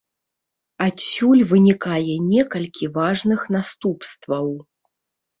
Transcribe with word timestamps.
Адсюль 0.85 1.41
вынікае 1.51 2.13
некалькі 2.29 2.85
важных 2.95 3.41
наступстваў. 3.57 4.47